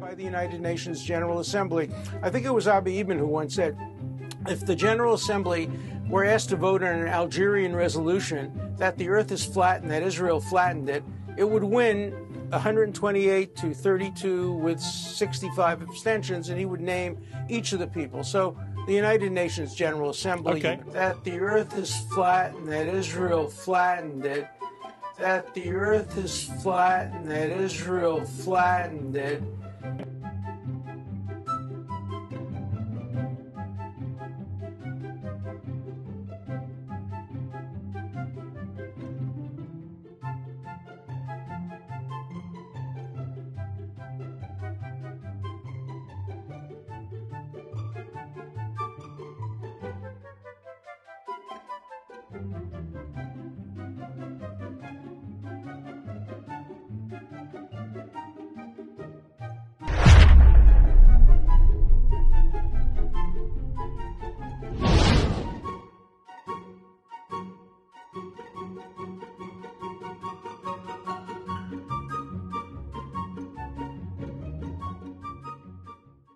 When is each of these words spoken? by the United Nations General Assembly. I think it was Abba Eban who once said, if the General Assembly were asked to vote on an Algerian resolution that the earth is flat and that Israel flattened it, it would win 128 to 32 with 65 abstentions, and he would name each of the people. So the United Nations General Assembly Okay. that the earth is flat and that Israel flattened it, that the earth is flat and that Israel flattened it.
by 0.00 0.14
the 0.14 0.22
United 0.22 0.60
Nations 0.60 1.02
General 1.02 1.40
Assembly. 1.40 1.90
I 2.22 2.30
think 2.30 2.46
it 2.46 2.50
was 2.50 2.68
Abba 2.68 2.90
Eban 2.90 3.18
who 3.18 3.26
once 3.26 3.54
said, 3.54 3.76
if 4.48 4.64
the 4.66 4.74
General 4.74 5.14
Assembly 5.14 5.70
were 6.08 6.24
asked 6.24 6.48
to 6.50 6.56
vote 6.56 6.82
on 6.82 6.94
an 6.98 7.08
Algerian 7.08 7.74
resolution 7.74 8.74
that 8.76 8.98
the 8.98 9.08
earth 9.08 9.30
is 9.32 9.44
flat 9.44 9.82
and 9.82 9.90
that 9.90 10.02
Israel 10.02 10.40
flattened 10.40 10.88
it, 10.88 11.02
it 11.36 11.48
would 11.48 11.64
win 11.64 12.10
128 12.50 13.56
to 13.56 13.72
32 13.72 14.52
with 14.54 14.78
65 14.80 15.82
abstentions, 15.82 16.48
and 16.50 16.58
he 16.58 16.66
would 16.66 16.80
name 16.80 17.18
each 17.48 17.72
of 17.72 17.78
the 17.78 17.86
people. 17.86 18.22
So 18.24 18.56
the 18.86 18.92
United 18.92 19.32
Nations 19.32 19.74
General 19.74 20.10
Assembly 20.10 20.58
Okay. 20.58 20.80
that 20.90 21.22
the 21.24 21.38
earth 21.38 21.78
is 21.78 21.94
flat 22.12 22.54
and 22.54 22.68
that 22.68 22.88
Israel 22.88 23.48
flattened 23.48 24.26
it, 24.26 24.46
that 25.18 25.54
the 25.54 25.70
earth 25.72 26.16
is 26.16 26.44
flat 26.62 27.12
and 27.12 27.30
that 27.30 27.50
Israel 27.50 28.24
flattened 28.24 29.16
it. 29.16 29.42